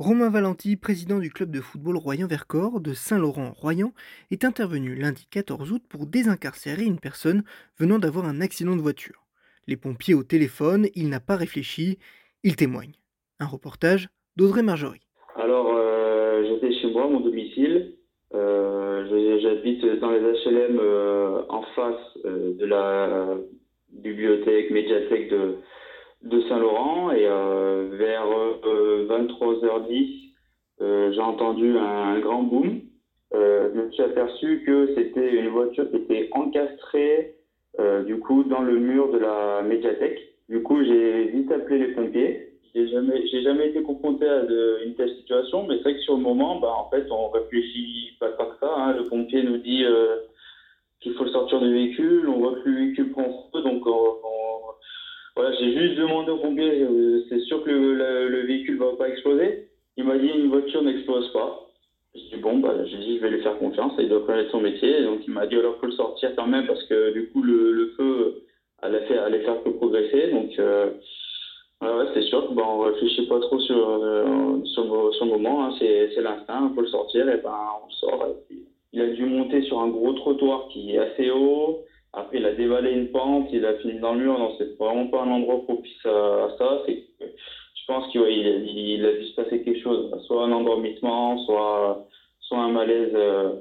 Romain 0.00 0.28
Valenti, 0.28 0.74
président 0.74 1.20
du 1.20 1.30
club 1.30 1.52
de 1.52 1.60
football 1.60 1.96
Royan-Vercors 1.96 2.80
de 2.80 2.94
Saint-Laurent-Royan, 2.94 3.92
est 4.32 4.44
intervenu 4.44 4.96
lundi 4.96 5.28
14 5.30 5.70
août 5.70 5.84
pour 5.88 6.06
désincarcérer 6.06 6.82
une 6.82 6.98
personne 6.98 7.44
venant 7.78 8.00
d'avoir 8.00 8.24
un 8.24 8.40
accident 8.40 8.74
de 8.74 8.80
voiture. 8.80 9.24
Les 9.68 9.76
pompiers 9.76 10.14
au 10.14 10.24
téléphone, 10.24 10.88
il 10.96 11.10
n'a 11.10 11.20
pas 11.20 11.36
réfléchi, 11.36 12.00
il 12.42 12.56
témoigne. 12.56 12.94
Un 13.38 13.46
reportage 13.46 14.08
d'Audrey 14.34 14.64
Marjorie. 14.64 15.06
Alors, 15.36 15.72
euh, 15.72 16.42
j'étais 16.48 16.74
chez 16.80 16.90
moi, 16.90 17.08
mon 17.08 17.20
domicile. 17.20 17.94
Euh, 18.34 19.38
J'habite 19.42 19.84
dans 20.00 20.10
les 20.10 20.18
HLM 20.18 20.78
euh, 20.80 21.42
en 21.48 21.62
face 21.76 22.18
de 22.24 22.66
la 22.66 23.28
bibliothèque, 23.92 24.72
médiathèque 24.72 25.30
de, 25.30 25.58
de 26.24 26.40
Saint-Laurent. 26.42 27.10
Et 27.12 27.26
euh, 27.26 27.88
vers 27.92 28.26
23h10, 29.08 31.12
j'ai 31.12 31.20
entendu 31.20 31.78
un, 31.78 32.18
grand 32.20 32.42
boom. 32.42 32.80
je 33.32 33.80
me 33.80 33.90
suis 33.92 34.02
aperçu 34.02 34.62
que 34.66 34.94
c'était 34.94 35.34
une 35.34 35.48
voiture 35.48 35.90
qui 35.90 35.96
était 35.96 36.28
encastrée 36.32 37.36
du 38.06 38.18
coup 38.18 38.44
dans 38.44 38.62
le 38.62 38.78
mur 38.78 39.10
de 39.12 39.18
la 39.18 39.62
médiathèque. 39.62 40.20
Du 40.48 40.62
coup, 40.62 40.82
j'ai 40.84 41.28
vite 41.28 41.50
appelé 41.50 41.78
les 41.78 41.94
pompiers 41.94 42.54
j'ai 42.74 42.88
jamais, 42.88 43.26
j'ai 43.28 43.42
jamais 43.42 43.68
été 43.68 43.82
confronté 43.82 44.28
à 44.28 44.42
une 44.84 44.94
telle 44.96 45.14
situation, 45.16 45.66
mais 45.66 45.76
c'est 45.76 45.82
vrai 45.82 45.94
que 45.94 46.00
sur 46.00 46.16
le 46.16 46.22
moment, 46.22 46.58
bah, 46.58 46.72
en 46.76 46.90
fait, 46.90 47.06
on 47.10 47.28
réfléchit 47.28 48.16
pas 48.18 48.32
tant 48.32 48.46
que 48.46 48.58
ça. 48.58 48.74
Hein. 48.76 48.96
Le 48.96 49.06
pompier 49.06 49.44
nous 49.44 49.58
dit 49.58 49.84
euh, 49.84 50.16
qu'il 51.00 51.14
faut 51.14 51.24
le 51.24 51.30
sortir 51.30 51.60
du 51.60 51.72
véhicule, 51.72 52.28
on 52.28 52.40
voit 52.40 52.53
juste 55.74 55.98
demandé 55.98 56.30
au 56.30 56.38
pompier, 56.38 56.82
euh, 56.82 57.20
c'est 57.28 57.40
sûr 57.40 57.62
que 57.62 57.70
le, 57.70 57.94
le, 57.94 58.28
le, 58.28 58.46
véhicule 58.46 58.76
va 58.76 58.92
pas 58.96 59.08
exploser. 59.08 59.66
Il 59.96 60.04
m'a 60.04 60.18
dit 60.18 60.28
une 60.28 60.48
voiture 60.48 60.82
n'explose 60.82 61.32
pas. 61.32 61.68
J'ai 62.14 62.36
dit 62.36 62.42
bon, 62.42 62.58
bah, 62.58 62.84
j'ai 62.84 62.98
dit 62.98 63.16
je 63.16 63.22
vais 63.22 63.30
lui 63.30 63.42
faire 63.42 63.58
confiance, 63.58 63.92
il 63.98 64.08
doit 64.08 64.20
connaître 64.20 64.50
son 64.50 64.60
métier, 64.60 65.02
donc 65.02 65.20
il 65.26 65.32
m'a 65.32 65.46
dit 65.46 65.56
alors 65.56 65.76
faut 65.78 65.86
le 65.86 65.92
sortir 65.92 66.32
quand 66.36 66.46
même 66.46 66.66
parce 66.66 66.82
que 66.84 67.10
du 67.10 67.28
coup 67.28 67.42
le, 67.42 67.92
feu 67.96 68.42
allait 68.82 69.00
faire, 69.06 69.24
allait 69.24 69.40
faire 69.40 69.62
que 69.62 69.70
progresser, 69.70 70.28
donc 70.28 70.50
euh, 70.58 70.90
Ouais, 71.84 72.06
c'est 72.14 72.22
sûr 72.22 72.46
qu'on 72.46 72.58
on 72.58 72.78
réfléchit 72.80 73.26
pas 73.26 73.40
trop 73.40 73.58
sur, 73.58 73.76
euh, 73.76 74.62
sur, 74.64 74.84
le 74.84 75.26
moment, 75.26 75.66
hein. 75.66 75.74
c'est 75.78 76.20
l'instinct, 76.22 76.68
il 76.70 76.74
faut 76.74 76.80
le 76.80 76.86
sortir, 76.86 77.28
et 77.28 77.36
ben 77.36 77.54
on 77.82 77.86
le 77.86 77.92
sort. 77.92 78.26
il 78.92 79.02
a 79.02 79.08
dû 79.08 79.26
monter 79.26 79.60
sur 79.62 79.80
un 79.80 79.88
gros 79.88 80.12
trottoir 80.14 80.68
qui 80.68 80.94
est 80.94 80.98
assez 80.98 81.30
haut, 81.30 81.84
dévalé 82.64 82.92
une 82.92 83.10
pente, 83.10 83.48
il 83.52 83.64
a 83.64 83.74
fini 83.74 84.00
dans 84.00 84.14
le 84.14 84.20
mur, 84.20 84.38
non, 84.38 84.54
c'est 84.58 84.76
vraiment 84.78 85.06
pas 85.08 85.22
un 85.22 85.30
endroit 85.30 85.62
propice 85.64 86.04
à, 86.06 86.48
ça. 86.58 86.82
Je 86.88 87.86
pense 87.86 88.10
qu'il 88.10 88.22
il, 88.22 88.98
il, 88.98 89.06
a 89.06 89.12
dû 89.12 89.24
se 89.26 89.34
passer 89.34 89.62
quelque 89.62 89.82
chose, 89.82 90.10
soit 90.26 90.44
un 90.44 90.52
endormissement, 90.52 91.38
soit, 91.44 92.06
un 92.52 92.68
malaise. 92.68 93.12
Euh, 93.14 93.52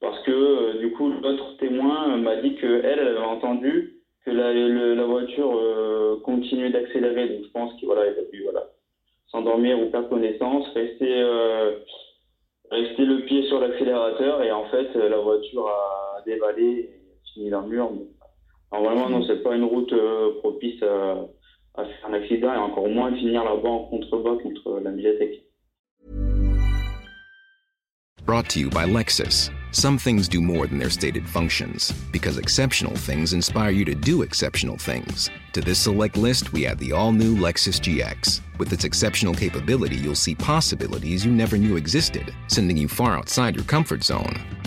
parce 0.00 0.20
que 0.24 0.30
euh, 0.30 0.78
du 0.78 0.92
coup, 0.92 1.08
l'autre 1.08 1.56
témoin 1.58 2.16
m'a 2.16 2.36
dit 2.36 2.54
qu'elle, 2.56 2.84
elle 2.84 3.00
avait 3.00 3.18
entendu 3.18 3.98
que 4.24 4.30
la, 4.30 5.04
voiture 5.04 5.52
euh, 5.54 6.20
continuait 6.24 6.70
d'accélérer. 6.70 7.28
Donc 7.28 7.44
je 7.44 7.50
pense 7.50 7.74
qu'il 7.74 7.90
a 7.90 7.94
voilà, 7.94 8.64
s'endormir 9.28 9.78
ou 9.78 9.90
perdre 9.90 10.08
connaissance, 10.08 10.66
euh, 10.76 11.78
rester 12.70 13.04
le 13.04 13.24
pied 13.24 13.42
sur 13.44 13.60
l'accélérateur 13.60 14.42
et 14.42 14.52
en 14.52 14.64
fait 14.66 14.94
la 14.94 15.18
voiture 15.18 15.66
a 15.68 16.22
dévalé 16.26 16.90
et 17.28 17.34
fini 17.34 17.50
dans 17.50 17.62
le 17.62 17.68
mur. 17.68 17.90
Normalement, 18.72 19.08
non, 19.08 19.24
c'est 19.26 19.42
pas 19.42 19.56
une 19.56 19.64
route 19.64 19.92
euh, 19.92 20.38
propice 20.40 20.82
à, 20.82 21.26
à, 21.74 21.84
faire 21.84 22.08
un 22.08 22.12
accident 22.14 22.52
et 22.52 22.58
encore 22.58 22.88
moins 22.88 23.14
finir 23.16 23.44
là-bas 23.44 23.68
en 23.68 23.84
contrebas 23.84 24.36
contre 24.42 24.80
la 24.80 24.90
médiathèque. 24.90 25.44
Brought 28.28 28.50
to 28.50 28.60
you 28.60 28.68
by 28.68 28.84
Lexus. 28.84 29.50
Some 29.70 29.96
things 29.96 30.28
do 30.28 30.42
more 30.42 30.66
than 30.66 30.78
their 30.78 30.90
stated 30.90 31.26
functions, 31.26 31.92
because 32.12 32.36
exceptional 32.36 32.94
things 32.94 33.32
inspire 33.32 33.70
you 33.70 33.86
to 33.86 33.94
do 33.94 34.20
exceptional 34.20 34.76
things. 34.76 35.30
To 35.54 35.62
this 35.62 35.78
select 35.78 36.16
list, 36.16 36.52
we 36.52 36.66
add 36.66 36.78
the 36.78 36.92
all 36.92 37.12
new 37.12 37.36
Lexus 37.36 37.80
GX. 37.80 38.42
With 38.58 38.72
its 38.72 38.84
exceptional 38.84 39.32
capability, 39.34 39.96
you'll 39.96 40.14
see 40.14 40.34
possibilities 40.34 41.24
you 41.24 41.32
never 41.32 41.56
knew 41.56 41.76
existed, 41.76 42.34
sending 42.48 42.76
you 42.76 42.86
far 42.86 43.16
outside 43.16 43.54
your 43.54 43.64
comfort 43.64 44.04
zone. 44.04 44.57